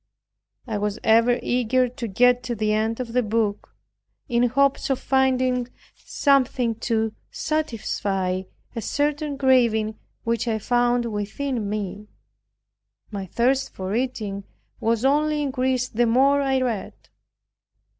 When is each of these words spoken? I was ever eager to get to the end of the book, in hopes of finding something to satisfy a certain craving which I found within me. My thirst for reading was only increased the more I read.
I 0.65 0.79
was 0.79 0.97
ever 1.03 1.37
eager 1.43 1.87
to 1.87 2.07
get 2.07 2.41
to 2.45 2.55
the 2.55 2.73
end 2.73 2.99
of 2.99 3.13
the 3.13 3.21
book, 3.21 3.75
in 4.27 4.41
hopes 4.49 4.89
of 4.89 4.97
finding 4.97 5.67
something 5.95 6.73
to 6.89 7.13
satisfy 7.29 8.41
a 8.75 8.81
certain 8.81 9.37
craving 9.37 9.99
which 10.23 10.47
I 10.47 10.57
found 10.57 11.05
within 11.05 11.69
me. 11.69 12.07
My 13.11 13.27
thirst 13.27 13.75
for 13.75 13.89
reading 13.91 14.43
was 14.79 15.05
only 15.05 15.39
increased 15.43 15.95
the 15.95 16.07
more 16.07 16.41
I 16.41 16.61
read. 16.61 16.93